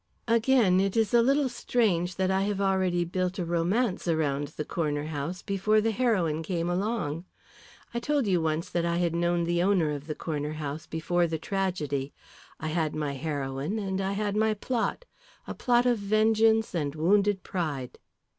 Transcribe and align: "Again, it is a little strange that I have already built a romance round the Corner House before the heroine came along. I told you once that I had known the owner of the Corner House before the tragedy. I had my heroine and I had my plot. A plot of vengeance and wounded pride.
"Again, 0.27 0.79
it 0.79 0.97
is 0.97 1.13
a 1.13 1.21
little 1.21 1.47
strange 1.47 2.15
that 2.15 2.31
I 2.31 2.41
have 2.41 2.59
already 2.59 3.05
built 3.05 3.37
a 3.37 3.45
romance 3.45 4.07
round 4.07 4.47
the 4.47 4.65
Corner 4.65 5.03
House 5.03 5.43
before 5.43 5.79
the 5.79 5.91
heroine 5.91 6.41
came 6.41 6.71
along. 6.71 7.25
I 7.93 7.99
told 7.99 8.25
you 8.25 8.41
once 8.41 8.67
that 8.71 8.83
I 8.83 8.97
had 8.97 9.13
known 9.13 9.43
the 9.43 9.61
owner 9.61 9.91
of 9.91 10.07
the 10.07 10.15
Corner 10.15 10.53
House 10.53 10.87
before 10.87 11.27
the 11.27 11.37
tragedy. 11.37 12.13
I 12.59 12.69
had 12.69 12.95
my 12.95 13.13
heroine 13.13 13.77
and 13.77 14.01
I 14.01 14.13
had 14.13 14.35
my 14.35 14.55
plot. 14.55 15.05
A 15.45 15.53
plot 15.53 15.85
of 15.85 15.99
vengeance 15.99 16.73
and 16.73 16.95
wounded 16.95 17.43
pride. 17.43 17.99